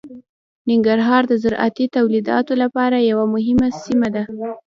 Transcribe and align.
ننګرهار 0.69 1.23
د 1.27 1.33
زراعتي 1.43 1.85
تولیداتو 1.97 2.53
لپاره 2.63 2.97
یوه 3.11 3.25
مهمه 3.35 3.67
سیمه 3.83 4.09
ده. 4.15 4.23